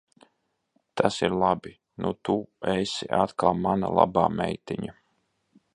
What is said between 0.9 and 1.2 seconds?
Tas